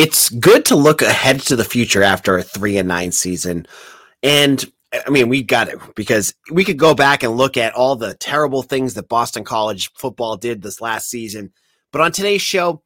[0.00, 3.66] it's good to look ahead to the future after a three and nine season.
[4.22, 7.96] And I mean, we got it because we could go back and look at all
[7.96, 11.52] the terrible things that Boston College football did this last season.
[11.92, 12.82] But on today's show,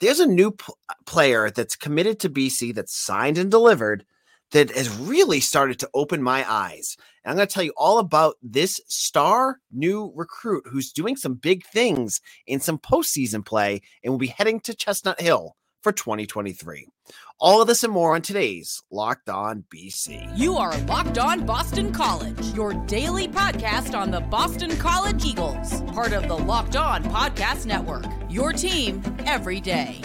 [0.00, 0.72] there's a new p-
[1.06, 4.04] player that's committed to BC that's signed and delivered
[4.50, 6.96] that has really started to open my eyes.
[7.22, 11.34] And I'm going to tell you all about this star new recruit who's doing some
[11.34, 16.88] big things in some postseason play and will be heading to Chestnut Hill for 2023.
[17.38, 20.36] All of this and more on today's Locked On BC.
[20.36, 26.12] You are Locked On Boston College, your daily podcast on the Boston College Eagles, part
[26.12, 28.06] of the Locked On Podcast Network.
[28.28, 30.00] Your team every day.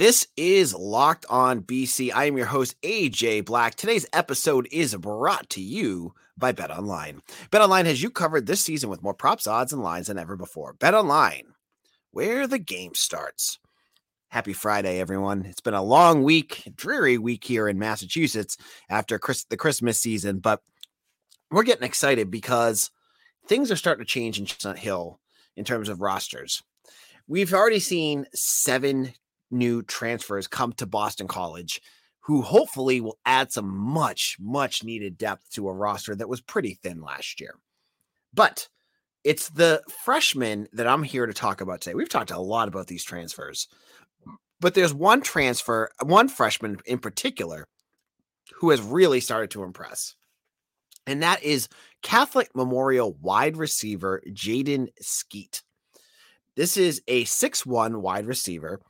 [0.00, 2.10] This is Locked On BC.
[2.14, 3.74] I am your host, AJ Black.
[3.74, 7.20] Today's episode is brought to you by Bet Online.
[7.50, 10.38] Bet Online has you covered this season with more props, odds, and lines than ever
[10.38, 10.72] before.
[10.72, 11.48] Bet Online,
[12.12, 13.58] where the game starts.
[14.28, 15.44] Happy Friday, everyone.
[15.44, 18.56] It's been a long week, dreary week here in Massachusetts
[18.88, 20.62] after Chris, the Christmas season, but
[21.50, 22.90] we're getting excited because
[23.48, 25.20] things are starting to change in Chestnut Hill
[25.58, 26.62] in terms of rosters.
[27.28, 29.12] We've already seen seven
[29.50, 31.80] new transfers come to Boston College
[32.20, 36.78] who hopefully will add some much, much needed depth to a roster that was pretty
[36.82, 37.54] thin last year.
[38.32, 38.68] But
[39.24, 41.94] it's the freshmen that I'm here to talk about today.
[41.94, 43.68] We've talked a lot about these transfers,
[44.60, 47.66] but there's one transfer, one freshman in particular,
[48.54, 50.14] who has really started to impress.
[51.06, 51.68] And that is
[52.02, 55.62] Catholic Memorial wide receiver Jaedn Skeete.
[56.56, 58.80] This is a six-one wide receiver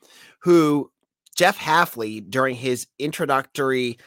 [0.42, 0.91] who
[1.36, 3.98] Jeff Hafley, during his introductory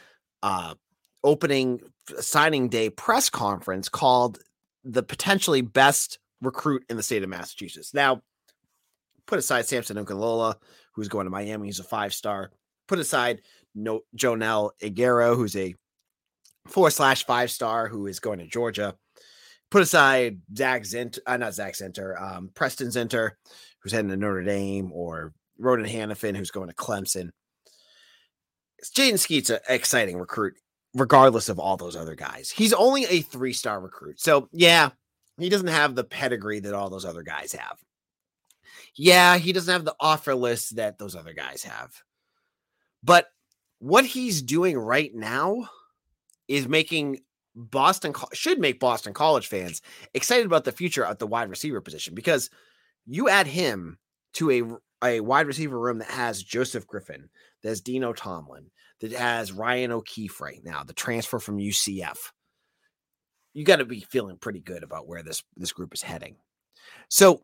[0.42, 0.75] uh,
[1.23, 1.80] opening
[2.20, 4.40] signing day press conference, called
[4.84, 7.94] the potentially best recruit in the state of Massachusetts.
[7.94, 8.22] Now,
[9.25, 10.56] put aside Samson Okunlola,
[10.94, 12.52] who's going to Miami, he's a five star.
[12.88, 13.41] Put aside
[13.74, 15.75] no Joenel Aguero, who's a
[16.68, 18.96] four slash five star who is going to Georgia.
[19.72, 23.31] Put aside Zach Zent, uh, not Zach Center, um, Preston Zinter,
[23.80, 27.31] who's heading to Notre Dame, or Ronan Hannafin, who's going to Clemson.
[28.84, 30.56] Jaedn Skeete's an exciting recruit,
[30.94, 32.50] regardless of all those other guys.
[32.50, 34.19] He's only a three star recruit.
[34.19, 34.90] So, yeah,
[35.38, 37.78] he doesn't have the pedigree that all those other guys have.
[38.96, 41.92] Yeah, he doesn't have the offer list that those other guys have.
[43.03, 43.28] But
[43.80, 45.69] what he's doing right now
[46.47, 47.19] is making
[47.56, 49.81] Boston should make Boston College fans
[50.13, 52.50] excited about the future at the wide receiver position because
[53.06, 53.97] you add him
[54.34, 54.63] to a
[55.03, 57.30] a wide receiver room that has Joseph Griffin,
[57.62, 58.72] there's Dino Tomlin,
[59.02, 62.18] that has Ryan O'Keefe right now, the transfer from UCF.
[63.53, 66.38] You got to be feeling pretty good about where this this group is heading.
[67.09, 67.42] So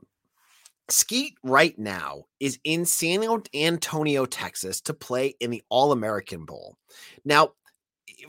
[0.89, 6.77] Skeete right now is in San Antonio, Texas to play in the All American Bowl.
[7.23, 7.51] Now,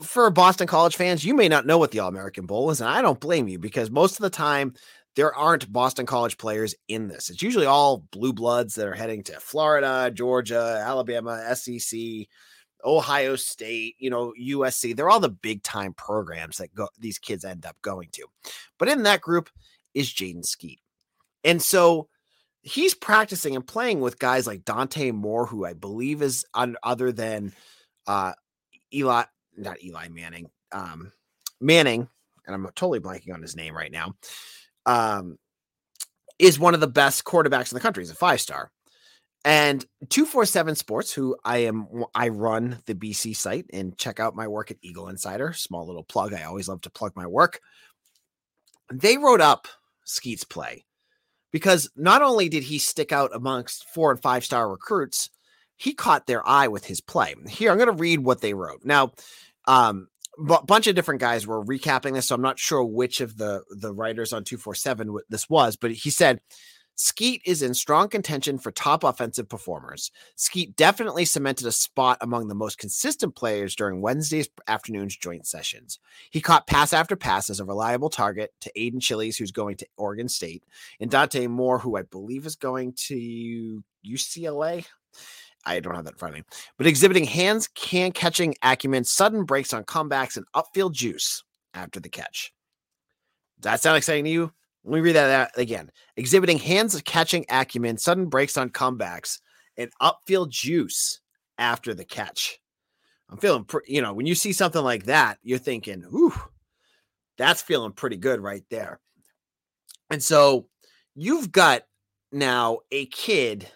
[0.03, 2.89] for Boston College fans, you may not know what the All American Bowl is, and
[2.89, 4.73] I don't blame you because most of the time
[5.15, 7.29] there aren't Boston College players in this.
[7.29, 11.99] It's usually all blue bloods that are heading to Florida, Georgia, Alabama, SEC,
[12.83, 14.95] Ohio State, you know, USC.
[14.95, 18.25] They're all the big time programs that go, these kids end up going to.
[18.79, 19.49] But in that group
[19.93, 20.79] is Jaedn Skeete.
[21.43, 22.07] And so
[22.61, 27.11] he's practicing and playing with guys like Dante Moore, who I believe is on, other
[27.11, 27.51] than
[28.07, 28.33] uh,
[28.93, 29.23] Eli,
[29.57, 31.11] not Eli Manning, um,
[31.59, 32.07] Manning,
[32.47, 34.15] and I'm totally blanking on his name right now
[34.85, 35.37] um,
[36.39, 38.03] is one of the best quarterbacks in the country.
[38.03, 38.71] He's a five star.
[39.43, 44.47] And 247 Sports, who I am, I run the BC site and check out my
[44.47, 45.53] work at Eagle Insider.
[45.53, 46.33] Small little plug.
[46.33, 47.59] I always love to plug my work.
[48.93, 49.67] They wrote up
[50.05, 50.85] Skeete's play
[51.51, 55.31] because not only did he stick out amongst four and five star recruits,
[55.75, 57.33] he caught their eye with his play.
[57.49, 58.81] Here, I'm going to read what they wrote.
[58.83, 59.13] Now,
[59.67, 60.07] um,
[60.49, 63.63] a bunch of different guys were recapping this, so I'm not sure which of the
[63.69, 66.41] the writers on 247 this was, but he said
[67.01, 70.11] Skeete is in strong contention for top offensive performers.
[70.37, 75.99] Skeete definitely cemented a spot among the most consistent players during Wednesday's afternoon's joint sessions.
[76.29, 79.87] He caught pass after pass as a reliable target to Aidan Chiles, who's going to
[79.97, 80.63] Oregon State,
[80.99, 84.85] and Dante Moore, who I believe is going to UCLA.
[85.65, 86.45] I don't have that in front of me,
[86.77, 91.43] but exhibiting hands can catching acumen, sudden breaks on comebacks, and upfield juice
[91.73, 92.53] after the catch.
[93.59, 94.51] Does that sound exciting to you?
[94.83, 95.91] Let me read that again.
[96.17, 99.39] Exhibiting hands catching acumen, sudden breaks on comebacks,
[99.77, 101.21] and upfield juice
[101.57, 102.59] after the catch.
[103.29, 106.33] I'm feeling, pre- you know, when you see something like that, you're thinking, ooh,
[107.37, 108.99] that's feeling pretty good right there.
[110.09, 110.67] And so
[111.15, 111.83] you've got
[112.31, 113.67] now a kid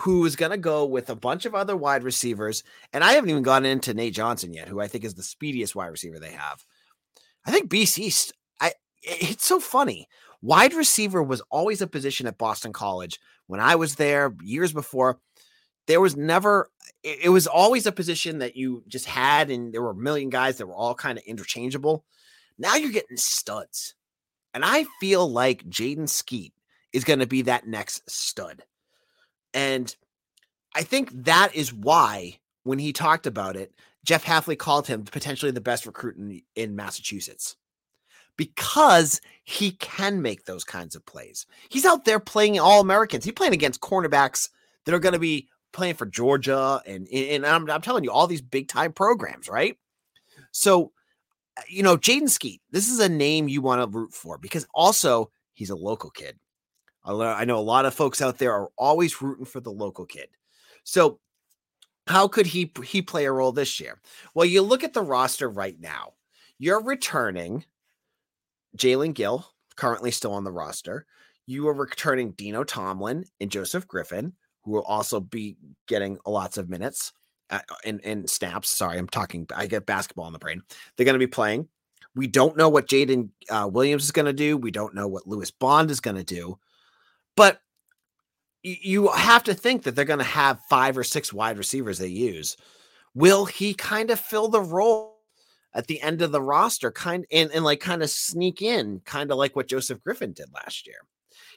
[0.00, 2.64] who is going to go with a bunch of other wide receivers.
[2.92, 5.74] And I haven't even gotten into Nate Johnson yet, who I think is the speediest
[5.74, 6.64] wide receiver they have.
[7.44, 8.72] I think BC, I,
[9.02, 10.08] it's so funny.
[10.42, 15.18] Wide receiver was always a position at Boston College when I was there years before.
[15.86, 16.70] There was never,
[17.04, 20.58] it was always a position that you just had, and there were a million guys
[20.58, 22.04] that were all kind of interchangeable.
[22.58, 23.94] Now you're getting studs.
[24.52, 26.54] And I feel like Jaedn Skeete
[26.92, 28.62] is going to be that next stud.
[29.56, 29.96] And
[30.74, 33.72] I think that is why, when he talked about it,
[34.04, 37.56] Jeff Hafley called him potentially the best recruit in, in Massachusetts
[38.36, 41.46] because he can make those kinds of plays.
[41.70, 43.24] He's out there playing all Americans.
[43.24, 44.50] He's playing against cornerbacks
[44.84, 48.26] that are going to be playing for Georgia and and I'm, I'm telling you all
[48.26, 49.76] these big time programs, right?
[50.52, 50.92] So,
[51.68, 55.30] you know, Jaedn Skeete, this is a name you want to root for because also
[55.54, 56.38] he's a local kid.
[57.06, 60.28] I know a lot of folks out there are always rooting for the local kid.
[60.84, 61.20] So,
[62.06, 64.00] how could he he play a role this year?
[64.34, 66.14] Well, you look at the roster right now.
[66.58, 67.64] You're returning
[68.76, 71.06] Jaelen Gill, currently still on the roster.
[71.46, 74.32] You are returning Dino Tomlin and Joseph Griffin,
[74.62, 75.56] who will also be
[75.86, 77.12] getting lots of minutes
[77.50, 78.70] uh, in, in snaps.
[78.70, 79.46] Sorry, I'm talking.
[79.54, 80.62] I get basketball in the brain.
[80.96, 81.68] They're going to be playing.
[82.14, 84.56] We don't know what Jaden uh, Williams is going to do.
[84.56, 86.58] We don't know what Lewis Bond is going to do.
[87.36, 87.60] But
[88.62, 92.08] you have to think that they're going to have five or six wide receivers they
[92.08, 92.56] use.
[93.14, 95.20] Will he kind of fill the role
[95.74, 99.30] at the end of the roster, kind and, and like kind of sneak in, kind
[99.30, 100.96] of like what Joseph Griffin did last year?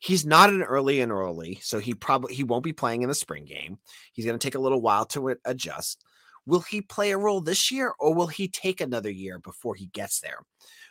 [0.02, 3.16] He's not an early and early, so he probably he won't be playing in the
[3.16, 3.80] spring game.
[4.14, 6.04] He's going to take a little while to adjust.
[6.46, 9.88] Will he play a role this year, or will he take another year before he
[9.88, 10.40] gets there?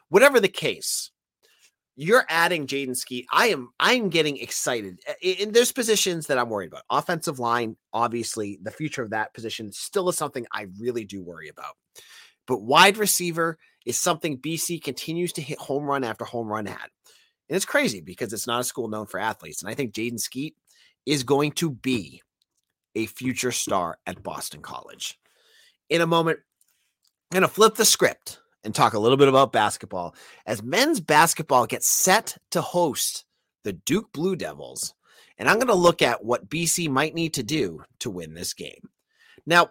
[0.09, 1.11] Whatever the case,
[2.01, 3.27] you're adding Jaedn Skeete.
[3.33, 5.01] I am I'm getting excited.
[5.21, 6.85] In there's positions that I'm worried about.
[6.91, 11.49] Offensive line, obviously, the future of that position still is something I really do worry
[11.49, 11.75] about.
[12.47, 16.91] But wide receiver is something BC continues to hit home run after home run at.
[17.49, 19.63] And it's crazy because it's not a school known for athletes.
[19.63, 20.55] And I think Jaedn Skeete
[21.05, 22.23] is going to be
[22.95, 25.19] a future star at Boston College.
[25.91, 26.39] In a moment,
[27.33, 31.01] I'm going to flip the script and talk a little bit about basketball as men's
[31.01, 33.25] basketball gets set to host
[33.65, 34.93] the Duke Blue Devils.
[35.39, 38.53] And I'm going to look at what BC might need to do to win this
[38.53, 38.91] game.
[39.47, 39.71] Now,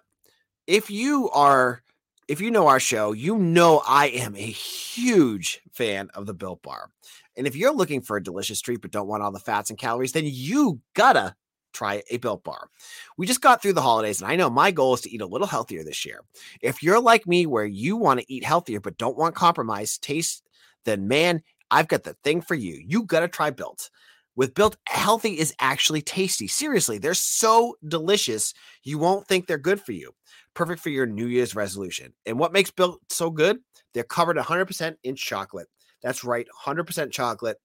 [0.65, 1.83] if you are
[2.27, 6.63] if you know our show, you know I am a huge fan of the Built
[6.63, 6.89] Bar.
[7.37, 9.77] And if you're looking for a delicious treat but don't want all the fats and
[9.77, 11.35] calories, then you gotta
[11.73, 12.69] try a built bar.
[13.17, 15.25] We just got through the holidays, and I know my goal is to eat a
[15.25, 16.21] little healthier this year.
[16.61, 20.43] If you're like me, where you want to eat healthier but don't want compromise taste,
[20.85, 22.81] then man, I've got the thing for you.
[22.85, 23.89] You got to try Built.
[24.35, 26.47] With Built, healthy is actually tasty.
[26.47, 28.53] Seriously, they're so delicious,
[28.83, 30.13] you won't think they're good for you.
[30.53, 32.13] Perfect for your New Year's resolution.
[32.25, 33.57] And what makes Built so good?
[33.93, 35.67] They're covered 100% in chocolate.
[36.03, 37.57] That's right, 100% chocolate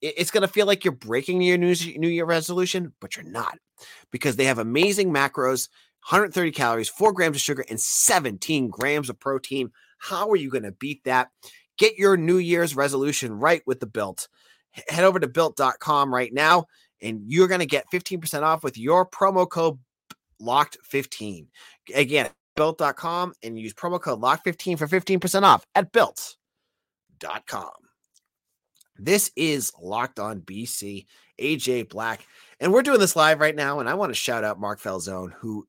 [0.00, 3.58] it's going to feel like you're breaking your new, year resolution, but you're not
[4.10, 5.68] because they have amazing macros
[6.08, 9.70] 130 calories, four grams of sugar, and 17 grams of protein.
[9.98, 11.28] How are you going to beat that?
[11.76, 14.28] Get your New Year's resolution right with the built.
[14.88, 16.66] Head over to built.com right now,
[17.02, 19.78] and you're going to get 15% off with your promo code
[20.40, 21.46] locked15.
[21.94, 27.70] Again, built.com and use promo code locked15 for 15% off at built.com.
[28.98, 31.06] This is Locked On BC,
[31.40, 32.26] AJ Black,
[32.60, 33.80] and we're doing this live right now.
[33.80, 35.66] And I want to shout out Mark Falzone, who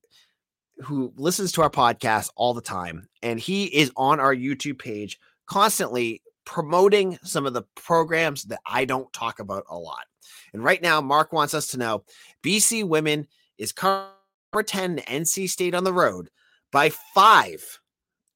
[0.82, 5.20] who listens to our podcast all the time, and he is on our YouTube page
[5.46, 10.06] constantly promoting some of the programs that I don't talk about a lot.
[10.54, 12.06] And right now, Mark wants us to know
[12.44, 14.10] BC women is cover
[14.66, 16.30] 10 NC State on the road
[16.72, 17.79] by five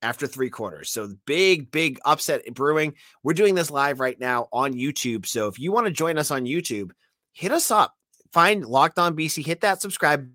[0.04, 0.90] after three quarters.
[0.90, 2.94] So big, big upset brewing.
[3.24, 5.26] We're doing this live right now on YouTube.
[5.26, 6.92] So if you want to join us on YouTube,
[7.32, 7.96] hit us up.
[8.32, 10.30] Find Locked On BC, hit that subscribe,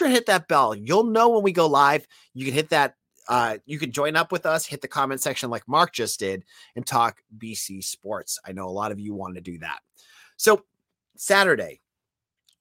[0.00, 0.74] hit that bell.
[0.74, 2.06] You'll know when we go live.
[2.34, 2.94] You can hit that.
[3.28, 6.44] Uh, you can join up with us, hit the comment section like Mark just did,
[6.76, 8.38] and talk BC sports.
[8.46, 9.80] I know a lot of you want to do that.
[10.38, 10.64] So
[11.16, 11.80] Saturday,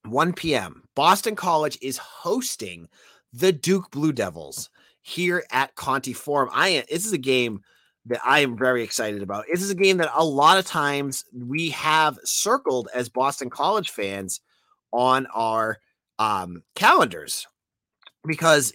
[0.03, 2.89] 1 p.m., Boston College is hosting
[3.31, 4.69] the Duke Blue Devils
[5.07, 6.49] here at Conte Forum.
[6.53, 7.61] I am, this is a game
[8.07, 9.45] that I am very excited about.
[9.49, 13.89] This is a game that a lot of times we have circled as Boston College
[13.89, 14.41] fans
[14.91, 15.77] on our
[16.19, 17.47] um, calendars
[18.25, 18.73] because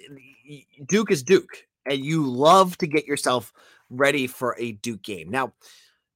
[0.86, 3.52] Duke is Duke, and you love to get yourself
[3.90, 5.30] ready for a Duke game.
[5.30, 5.52] Now,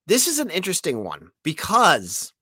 [0.07, 2.33] this is an interesting one because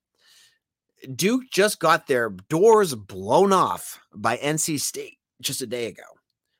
[1.13, 6.03] Duke just got their doors blown off by NC State just a day ago.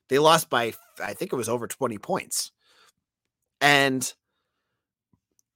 [0.10, 2.52] They lost by, I think it was over 20 points.
[3.62, 4.12] And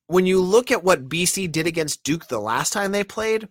[0.08, 3.48] when you look at what BC did against Duke the last time they played,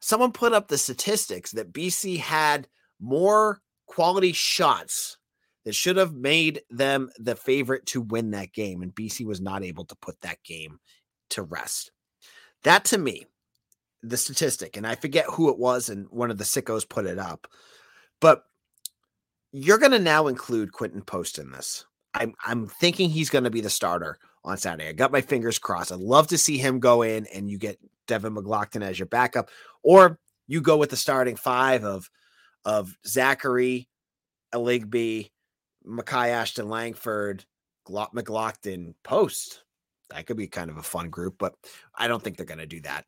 [0.00, 2.68] someone put up the statistics that BC had
[3.00, 5.18] more quality shots
[5.64, 8.82] that should have made them the favorite to win that game.
[8.82, 10.78] And BC was not able to put that game
[11.30, 11.90] to rest.
[12.62, 13.26] That to me,
[14.02, 17.18] the statistic, and I forget who it was, and one of the sickos put it
[17.18, 17.48] up,
[18.20, 18.44] but
[19.52, 21.84] you're going to now include Quinten Post in this.
[22.14, 24.88] I'm, I'm thinking he's going to be the starter on Saturday.
[24.88, 25.92] I got my fingers crossed.
[25.92, 29.50] I'd love to see him go in and you get Devin McGlockton as your backup,
[29.82, 32.08] or you go with the starting five of
[32.64, 33.86] of Zackery,
[34.54, 35.30] Aligbe,
[35.86, 37.44] Makai Ashton Langford,
[37.88, 39.62] McGlockton, Post.
[40.10, 41.54] That could be kind of a fun group, but
[41.94, 43.06] I don't think they're going to do that.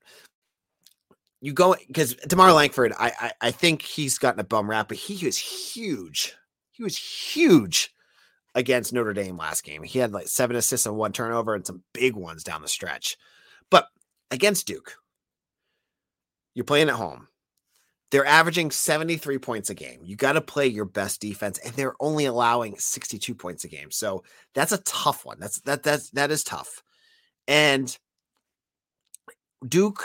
[1.41, 4.97] You go because DeMarr Langford, I, I I think he's gotten a bum rap, but
[4.97, 6.35] he was huge.
[6.73, 7.95] He was huge
[8.55, 9.83] against Notre Dame last game.
[9.83, 13.17] He had like seven assists and one turnover and some big ones down the stretch.
[13.71, 13.87] But
[14.31, 14.97] against Duke,
[16.55, 17.29] you're playing at home.
[18.11, 20.01] They're averaging 73 points a game.
[20.03, 23.91] You got to play your best defense, and they're only allowing 62 points a game.
[23.91, 25.39] So that's a tough one.
[25.39, 26.83] That's that that's that is tough.
[27.47, 27.97] And
[29.67, 30.05] Duke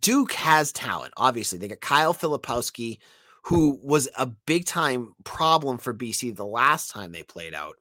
[0.00, 1.12] Duke has talent.
[1.16, 2.98] Obviously, they got Kyle Filipowski,
[3.44, 7.76] who was a big time problem for BC the last time they played out.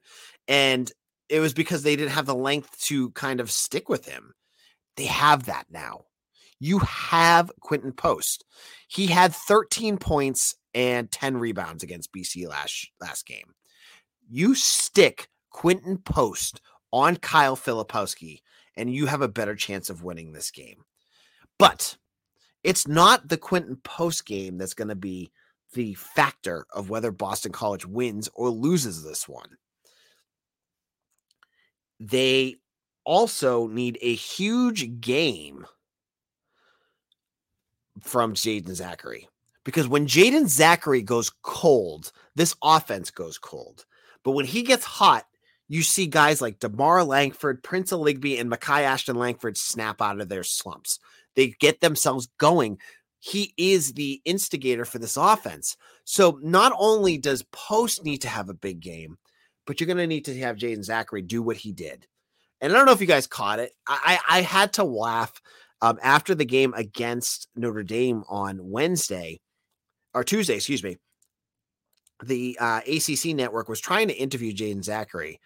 [0.47, 0.91] And
[1.27, 4.33] it was because they didn't have the length to kind of stick with him.
[4.97, 6.05] They have that now.
[6.59, 8.43] You have Quinten Post.
[8.87, 13.53] He had 13 points and 10 rebounds against BC last last game.
[14.27, 16.61] You stick Quinten Post
[16.91, 18.41] on Kyle Filipowski,
[18.75, 20.83] and you have a better chance of winning this game.
[21.59, 21.95] But
[22.63, 25.31] it's not the Quinten Post game that's going to be
[25.73, 29.57] the factor of whether Boston College wins or loses this one.
[31.99, 32.55] They
[33.03, 35.65] also need a huge game
[38.01, 39.25] from Jaeden Zackery
[39.63, 43.85] because when Jaeden Zackery goes cold, this offense goes cold.
[44.23, 45.25] But when he gets hot,
[45.67, 50.29] you see guys like DeMarr Langford, Prince Aligbe, and Makai Ashton Langford snap out of
[50.29, 50.99] their slumps.
[51.39, 52.79] They get themselves going
[53.19, 55.75] he is the instigator for this offense.
[56.05, 59.17] So not only does Post need to have a big game,
[59.67, 62.07] but you're going to need to have Jaeden Zackery do what he did.
[62.61, 63.73] And I don't know if you guys caught it.
[63.87, 65.41] I, I, had to laugh
[65.81, 69.39] um, after the game against Notre Dame on Wednesday
[70.13, 70.97] or Tuesday, excuse me.
[72.23, 75.37] The uh, ACC network was trying to interview Jaeden Zackery,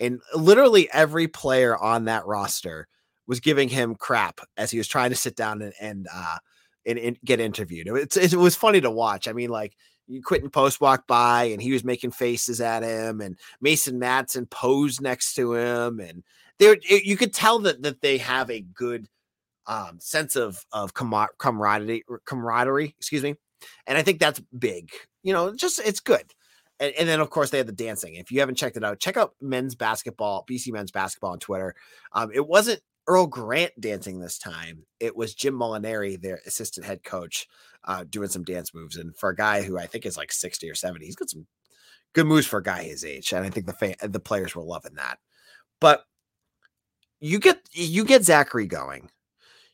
[0.00, 2.88] and literally every player on that roster
[3.26, 6.38] was giving him crap as he was trying to sit down and, and uh,
[6.86, 7.88] and, and get interviewed.
[7.88, 9.28] It's, it was funny to watch.
[9.28, 9.76] I mean, like
[10.10, 15.00] Quinten Post walked by and he was making faces at him, and Mason Madsen posed
[15.00, 16.22] next to him, and
[16.58, 19.08] there you could tell that that they have a good
[19.66, 22.94] um, sense of of camaraderie, camaraderie.
[22.98, 23.36] Excuse me,
[23.86, 24.90] and I think that's big.
[25.22, 26.32] You know, just it's good.
[26.80, 28.16] And, and, then of course they had the dancing.
[28.16, 31.76] If you haven't checked it out, check out men's basketball, BC men's basketball on Twitter.
[32.12, 34.84] Um, it wasn't Earl Grant dancing this time.
[35.00, 37.46] It was Jim Molinari, their assistant head coach,
[37.84, 38.96] uh, doing some dance moves.
[38.96, 41.46] And for a guy who I think is like 60 or 70, he's got some
[42.12, 43.32] good moves for a guy his age.
[43.32, 45.18] And I think the fan, the players were loving that.
[45.80, 46.04] But
[47.20, 49.08] you get you get Zackery going,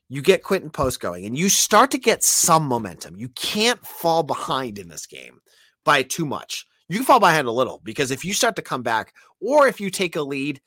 [0.08, 3.16] you get Quinten Post going, and you start to get some momentum.
[3.16, 5.40] You can't fall behind in this game
[5.84, 6.66] by too much.
[6.88, 9.80] You can fall behind a little because if you start to come back, or if
[9.80, 10.60] you take a lead,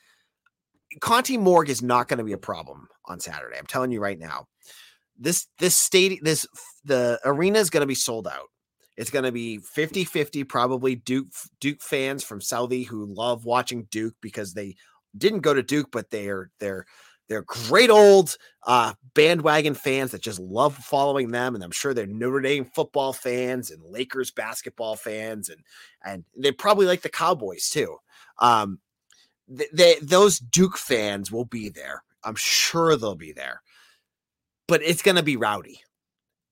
[1.00, 3.58] Conte Morgue is not going to be a problem on Saturday.
[3.58, 4.48] I'm telling you right now.
[5.18, 6.48] This this stadium this
[6.84, 8.50] the arena is going to be sold out.
[8.98, 11.28] It's going to be 50-50 probably Duke
[11.60, 14.76] Duke fans from Southie who love watching Duke because they
[15.16, 16.86] didn't go to Duke but they're they're
[17.32, 18.36] they're great old
[18.68, 23.14] uh, bandwagon fans that just love following them, and I'm sure they're Notre Dame football
[23.14, 25.62] fans and Lakers basketball fans, and
[26.04, 27.96] and they probably like the Cowboys too.
[28.40, 28.80] Um,
[29.52, 32.04] they, those Duke fans will be there.
[32.24, 33.62] I'm sure they'll be there.
[34.68, 35.82] But it's going to be rowdy.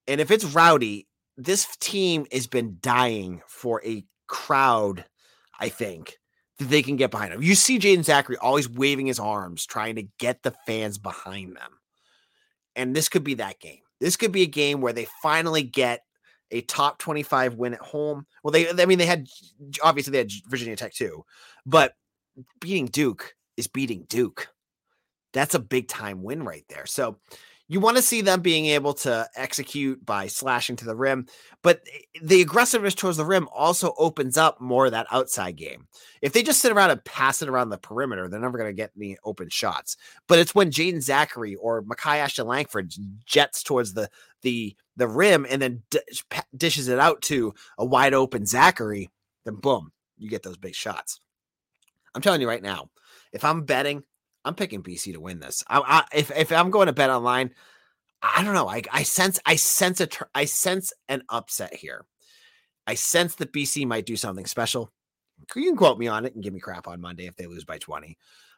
[0.07, 5.05] And if it's rowdy, this team has been dying for a crowd,
[5.59, 6.17] I think,
[6.57, 7.41] that they can get behind them.
[7.41, 11.79] You see Jaeden Zackery always waving his arms, trying to get the fans behind them.
[12.75, 13.79] And this could be that game.
[13.99, 16.01] This could be a game where they finally get
[16.51, 18.25] a top 25 win at home.
[18.43, 19.27] Well, they, I mean, they had
[19.83, 21.23] obviously they had Virginia Tech too,
[21.65, 21.93] but
[22.59, 24.49] beating Duke is beating Duke.
[25.33, 26.85] That's a big time win right there.
[26.85, 27.17] So
[27.69, 31.27] you want to see them being able to execute by slashing to the rim,
[31.61, 35.87] but eh, the aggressiveness towards the rim also opens up more of that outside game.
[36.23, 38.73] If they just sit around and pass it around the perimeter, they're never going to
[38.73, 39.97] get any open shots.
[40.27, 42.91] But it's when Jaeden Zackery or Makai Ashton Langford
[43.25, 44.09] jets towards the
[44.41, 45.83] the the rim and then
[46.57, 49.09] dishes it out to a wide open Zackery,
[49.45, 51.21] then boom, you get those big shots.
[52.19, 52.89] I'm telling you right now,
[53.31, 54.03] if I'm betting,
[54.43, 55.63] I'm picking BC to win this.
[55.69, 57.51] I, I, if if I'm going to bet online,
[58.21, 58.67] I don't know.
[58.67, 62.05] I I sense I sense a I sense an upset here.
[62.85, 64.91] I sense that BC might do something special.
[65.55, 67.63] You can quote me on it and give me crap on Monday if they lose
[67.63, 68.17] by 20.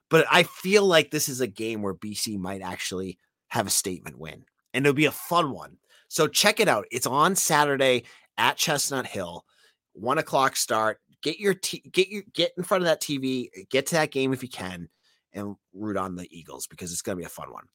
[0.10, 4.18] But I feel like this is a game where BC might actually have a statement
[4.18, 5.77] win, and it'll be a fun one.
[6.08, 6.88] So check it out.
[6.89, 8.06] It's on Saturday
[8.39, 9.46] at Chestnut Hill,
[9.94, 11.00] one o'clock start.
[11.21, 13.49] Get your t- get your get in front of that TV.
[13.69, 14.89] Get to that game if you can
[15.33, 17.65] and root on the Eagles because it's going to be a fun one.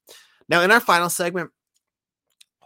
[0.48, 1.50] Now, in our final segment,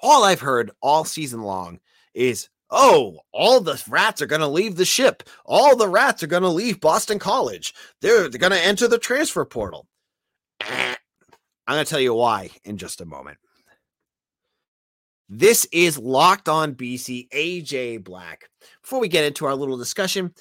[0.02, 1.80] all I've heard all season long
[2.14, 5.22] is, oh, all the rats are going to leave the ship.
[5.44, 7.74] All the rats are going to leave Boston College.
[8.00, 9.86] They're, they're going to enter the transfer portal.
[10.60, 10.94] Eh,
[11.66, 13.38] I'm going to tell you why in just a moment.
[15.28, 18.50] This is Locked On BC, AJ Black.
[18.82, 20.34] Before we get into our little discussion,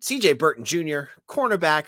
[0.00, 1.84] CJ Burton Jr., cornerback,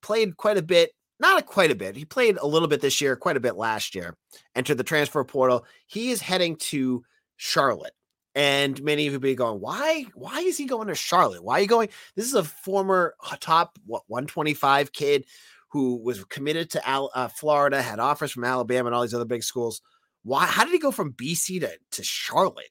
[0.00, 0.92] played quite a bit
[1.22, 1.94] not a, quite a bit.
[1.94, 4.16] He played a little bit this year, quite a bit last year.
[4.56, 5.64] Entered the transfer portal.
[5.86, 7.04] He is heading to
[7.36, 7.94] Charlotte.
[8.34, 10.06] And many of you be going, why?
[10.14, 11.44] Why is he going to Charlotte?
[11.44, 11.90] Why are you going?
[12.16, 15.26] This is a former top what 125 kid
[15.70, 19.24] who was committed to Al, uh, Florida, had offers from Alabama and all these other
[19.24, 19.80] big schools.
[20.24, 20.46] Why?
[20.46, 22.70] How did he go from BC to, to Charlotte?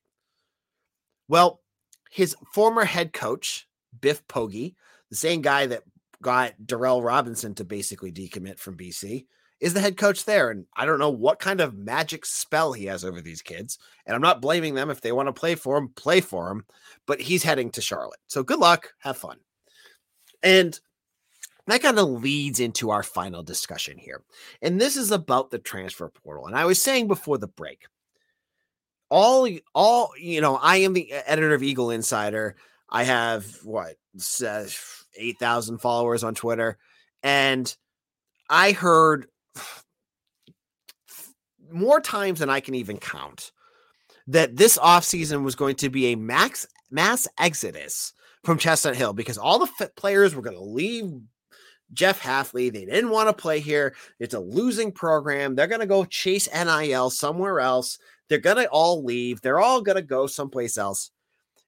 [1.30, 1.62] Well,
[2.10, 3.66] his former head coach,
[4.00, 4.76] Biff Poggi,
[5.10, 5.84] the same guy that
[6.22, 9.26] got Darrell Robinson to basically decommit from BC,
[9.60, 10.50] is the head coach there.
[10.50, 13.78] And I don't know what kind of magic spell he has over these kids.
[14.06, 14.90] And I'm not blaming them.
[14.90, 16.66] If they want to play for him, play for him.
[17.06, 18.20] But he's heading to Charlotte.
[18.28, 18.94] So good luck.
[19.00, 19.38] Have fun.
[20.42, 20.80] And
[21.68, 24.24] that kind of leads into our final discussion here.
[24.64, 26.48] And this is about the transfer portal.
[26.48, 27.86] And I was saying before the break,
[29.10, 32.56] all, all, you know, I am the editor of Eagle Insider.
[32.92, 33.96] I have what,
[35.18, 36.78] 8,000 followers on Twitter.
[37.24, 37.74] And
[38.50, 39.28] I heard
[41.72, 43.52] more times than I can even count
[44.28, 49.38] that this offseason was going to be a max mass exodus from Chestnut Hill because
[49.38, 51.14] all the players were going to leave
[51.94, 52.72] Jeff Hafley.
[52.72, 53.96] They didn't want to play here.
[54.20, 55.56] It's a losing program.
[55.56, 57.98] They're going to go chase NIL somewhere else.
[58.28, 59.42] They're going to all leave.
[59.42, 61.12] They're all going to go someplace else.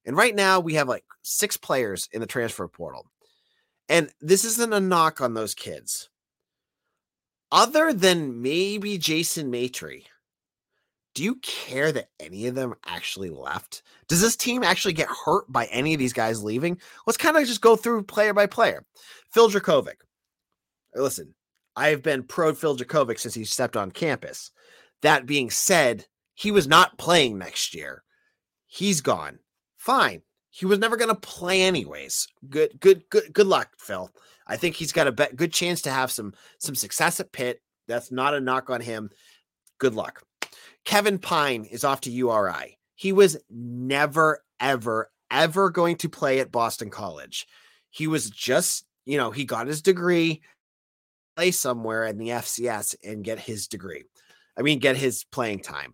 [0.06, 3.08] And right now we have like six players in the transfer portal.
[3.90, 6.10] And this isn't a knock on those kids.
[7.52, 10.06] Other than maybe Jason Maitre,
[11.14, 13.84] do you care that any of them actually left?
[14.08, 16.80] Does this team actually get hurt by any of these guys leaving?
[17.06, 18.84] Let's kind of just go through player by player.
[19.32, 19.96] Phil Jurkovec.
[20.98, 21.36] Uh, listen,
[21.76, 24.52] I've been pro Phil Jurkovec since he stepped on campus.
[25.04, 28.04] That being said, he was not playing next year.
[28.66, 29.40] He's gone.
[29.84, 30.24] Fine
[30.56, 32.28] he was never going to play anyways.
[32.48, 34.12] Good, good, good, good luck, Phil.
[34.46, 37.60] I think he's got a be- good chance to have some some success at Pitt.
[37.88, 39.10] That's not a knock on him.
[39.80, 40.22] Good luck.
[40.86, 42.78] Kevin Pine is off to URI.
[42.94, 47.48] He was never, ever, ever going to play at Boston College.
[47.90, 50.44] He was just, you know, he got his degree,
[51.36, 54.04] play somewhere in the FCS and get his degree.
[54.56, 55.94] I mean, get his playing time.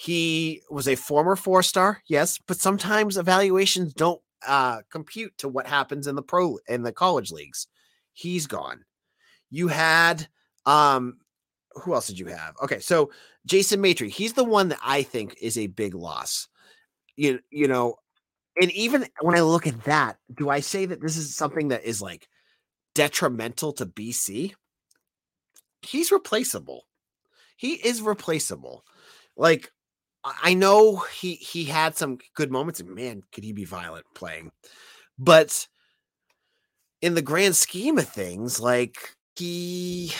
[0.00, 5.66] He was a former four star, yes, but sometimes evaluations don't uh, compute to what
[5.66, 7.66] happens in the pro in the college leagues.
[8.12, 8.84] He's gone.
[9.50, 10.28] You had
[10.66, 11.18] um
[11.72, 12.54] who else did you have?
[12.62, 13.10] Okay, so
[13.44, 16.46] Jason Maitre, he's the one that I think is a big loss.
[17.16, 17.96] You you know,
[18.62, 21.82] and even when I look at that, do I say that this is something that
[21.82, 22.28] is like
[22.94, 24.54] detrimental to BC?
[25.82, 26.84] He's replaceable.
[27.56, 28.84] He is replaceable.
[29.36, 29.72] Like
[30.24, 34.50] I know he he had some good moments, and man, could he be violent playing?
[35.18, 35.66] But
[37.00, 38.96] in the grand scheme of things, like
[39.36, 40.12] he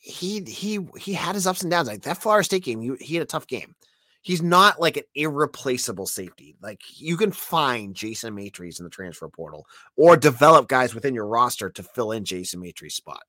[0.00, 1.88] he he he had his ups and downs.
[1.88, 3.74] Like that Florida State game, he, he had a tough game.
[4.22, 6.54] He's not like an irreplaceable safety.
[6.62, 11.26] Like you can find Jason Maitres in the transfer portal or develop guys within your
[11.26, 13.22] roster to fill in Jason Maitres' spot.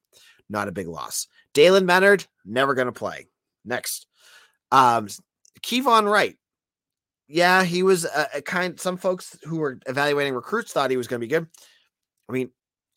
[0.49, 1.27] Not a big loss.
[1.53, 3.27] Dalen Bennard, never going to play.
[3.65, 4.07] Next.
[4.71, 5.07] Um,
[5.61, 6.37] Kevon Wright,
[7.27, 8.79] yeah, he was a, a kind.
[8.79, 11.47] Some folks who were evaluating recruits thought he was going to be good.
[12.29, 12.49] I mean,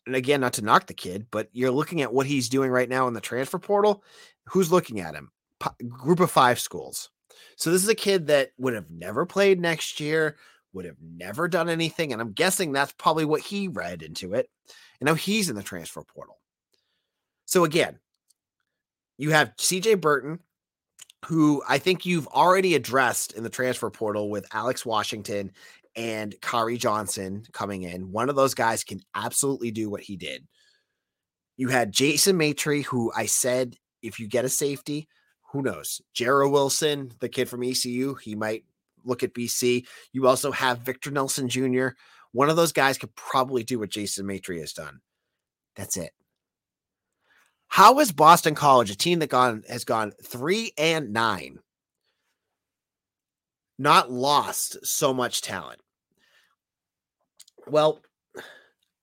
[0.05, 2.89] and again, not to knock the kid, but you're looking at what he's doing right
[2.89, 4.03] now in the transfer portal.
[4.47, 5.31] Who's looking at him?
[5.59, 7.09] P- group of five schools.
[7.55, 10.37] So this is a kid that would have never played next year,
[10.73, 14.49] would have never done anything, and I'm guessing that's probably what he read into it.
[14.99, 16.37] And now he's in the transfer portal.
[17.45, 17.99] So again,
[19.17, 20.39] you have CJ Burton,
[21.25, 25.51] who I think you've already addressed in the transfer portal with Alex Washington
[25.95, 28.11] and Kari Johnson coming in.
[28.11, 30.47] One of those guys can absolutely do what he did.
[31.57, 35.07] You had Jason Maitre, who I said if you get a safety,
[35.51, 36.01] who knows?
[36.15, 38.63] Jarrell Wilson, the kid from ECU, he might
[39.03, 39.87] look at BC.
[40.11, 41.89] You also have Victor Nelson Jr.
[42.31, 44.99] One of those guys could probably do what Jason Maitre has done.
[45.75, 46.11] That's it.
[47.67, 51.59] How is Boston College, a team that gone has gone three and nine,
[53.77, 55.79] not lost so much talent?
[57.67, 58.01] Well,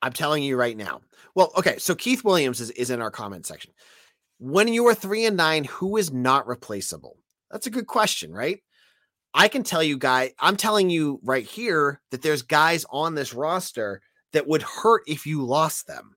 [0.03, 1.03] I'm telling you right now.
[1.35, 3.73] Well, okay, so Keith Williams is, is in our comment section.
[4.39, 7.17] When you are three and nine, who is not replaceable?
[7.51, 8.61] That's a good question, right?
[9.33, 13.35] I can tell you, guy, I'm telling you right here that there's guys on this
[13.35, 14.01] roster
[14.33, 16.17] that would hurt if you lost them.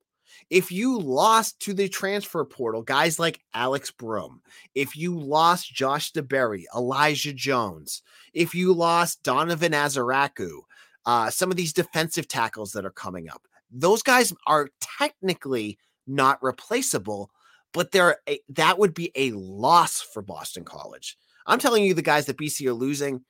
[0.50, 4.40] If you lost to the transfer portal, guys like Alex Broom,
[4.74, 10.60] if you lost Josh DeBerry, Elijah Jones, if you lost Donovan Ezeiruaku,
[11.04, 16.42] uh, some of these defensive tackles that are coming up, those guys are technically not
[16.42, 17.30] replaceable,
[17.72, 21.18] but they're a, that would be a loss for Boston College.
[21.46, 23.22] I'm telling you, the guys that BC are losing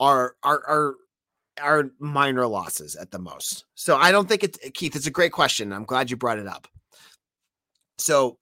[0.00, 0.94] are are are
[1.58, 3.64] are minor losses at the most.
[3.74, 4.96] So I don't think it's Keith.
[4.96, 5.72] It's a great question.
[5.72, 6.68] I'm glad you brought it up.
[7.98, 8.38] So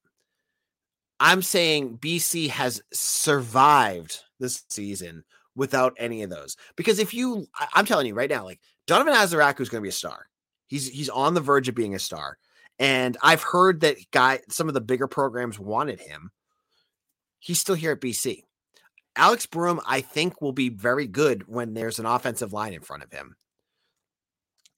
[1.20, 5.24] I'm saying BC has survived this season
[5.54, 6.56] without any of those.
[6.76, 9.88] Because if you, I'm telling you right now, like Donovan Ezeiruaku is going to be
[9.88, 10.26] a star.
[10.68, 12.38] He's he's on the verge of being a star,
[12.80, 16.32] and I've heard that guy some of the bigger programs wanted him.
[17.38, 18.42] He's still here at BC.
[19.16, 23.02] Alex Broom, I think, will be very good when there's an offensive line in front
[23.02, 23.36] of him.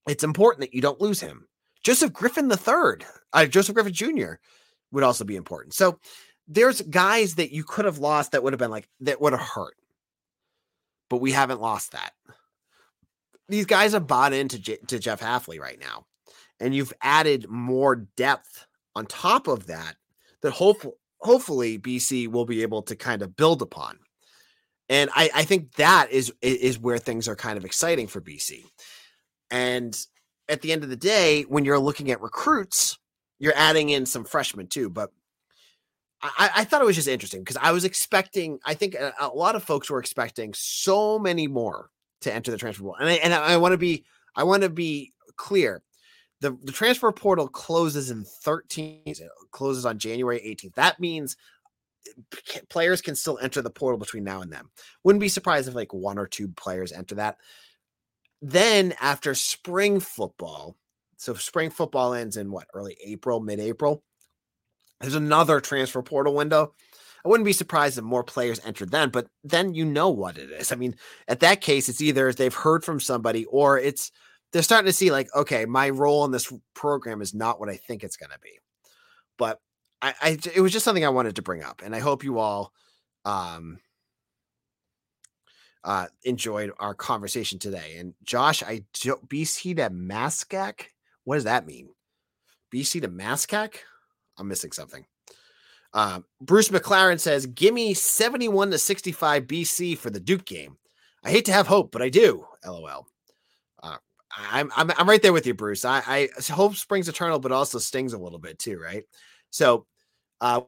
[0.09, 1.47] It's important that you don't lose him.
[1.83, 4.35] Joseph Griffin III, uh, Joseph Griffin Jr.
[4.93, 5.75] would also be important.
[5.75, 5.99] So
[6.47, 9.43] there's guys that you could have lost that would have been like, that would have
[9.43, 9.75] hurt.
[11.11, 12.13] But we haven't lost that.
[13.49, 16.07] These guys have bought into J- to Jeff Hafley right now.
[16.61, 19.97] And you've added more depth on top of that
[20.43, 23.99] that hopefully hopefully BC will be able to kind of build upon.
[24.89, 28.65] And I, I think that is is where things are kind of exciting for BC.
[29.51, 29.99] And
[30.49, 32.99] at the end of the day, when you're looking at recruits,
[33.39, 34.89] you're adding in some freshmen too.
[34.89, 35.11] But
[36.21, 39.29] I, I thought it was just interesting because I was expecting, I think a, a,
[39.29, 41.91] lot of folks were expecting so many more
[42.23, 43.01] to enter the transfer portal.
[43.01, 45.83] And I, and I want to be, I want to be clear.
[46.41, 49.15] The, the transfer portal closes in 13,
[49.51, 50.75] closes on January 18th.
[50.75, 51.37] That means
[52.69, 54.65] players can still enter the portal between now and then.
[55.05, 57.37] Wouldn't be surprised if like one or two players enter that.
[58.41, 60.77] Then after spring football,
[61.17, 64.03] so spring football ends in what early April, mid April.
[65.01, 66.75] There's another transfer portal window.
[67.25, 70.51] I wouldn't be surprised if more players enter then, but then you know what it
[70.51, 70.71] is.
[70.71, 70.95] I mean,
[71.27, 74.13] at that case, it's either they've heard from somebody or it's
[74.53, 77.77] they're starting to see like, okay, my role in this program is not what I
[77.77, 78.59] think it's going to be.
[79.37, 79.61] But
[80.01, 82.39] I, I it was just something I wanted to bring up, and I hope you
[82.39, 82.73] all
[83.25, 83.79] um
[85.85, 87.97] uh enjoyed our conversation today.
[87.99, 90.93] And Josh, I BC to Mascac.
[91.25, 91.89] What does that mean?
[92.73, 93.83] BC to Mascac?
[94.39, 95.05] I'm missing something.
[95.95, 100.77] Um, Bruce McLaren says, "Give me 71 to 65 BC for the Duke game."
[101.25, 102.47] I hate to have hope, but I do.
[102.65, 103.07] LOL.
[103.83, 103.97] Uh,
[104.37, 105.85] I'm, I'm I'm right there with you, Bruce.
[105.85, 109.05] I, I hope springs eternal, but also stings a little bit too, right?
[109.51, 109.87] So,
[110.41, 110.63] uh,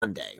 [0.00, 0.38] one day,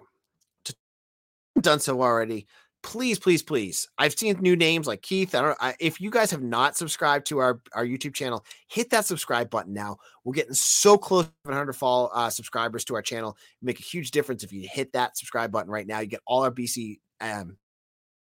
[1.60, 2.46] done so already.
[2.82, 3.88] Please, please, please.
[3.96, 5.36] I've seen new names like Keith.
[5.36, 5.56] I don't.
[5.60, 9.50] I, if you guys have not subscribed to our our YouTube channel, hit that subscribe
[9.50, 9.98] button now.
[10.24, 13.36] We're getting so close to 100 fall uh, subscribers to our channel.
[13.62, 16.00] make a huge difference if you hit that subscribe button right now.
[16.00, 17.56] You get all our BC um,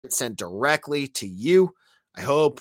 [0.09, 1.75] sent directly to you.
[2.17, 2.59] I hope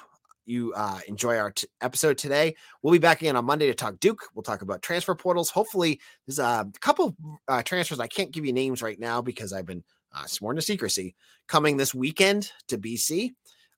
[0.48, 2.56] you uh, enjoy our t- episode today.
[2.82, 4.22] We'll be back again on Monday to talk Duke.
[4.34, 5.50] We'll talk about transfer portals.
[5.50, 8.00] Hopefully, there's a couple uh, transfers.
[8.00, 9.84] I can't give you names right now because I've been
[10.14, 11.14] uh, sworn to secrecy
[11.46, 13.32] coming this weekend to BC.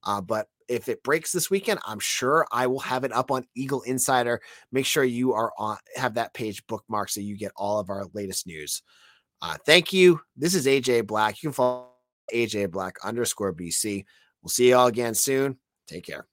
[0.05, 3.47] Uh, but if it breaks this weekend, I'm sure I will have it up on
[3.55, 4.41] Eagle Insider.
[4.71, 8.07] Make sure you are on have that page bookmarked so you get all of our
[8.15, 8.83] latest news.
[9.43, 10.21] Uh, thank you.
[10.37, 11.43] This is AJ Black.
[11.43, 11.89] You can follow
[12.33, 14.05] AJ Black underscore BC.
[14.43, 15.59] We'll see you all again soon.
[15.87, 16.27] Take care.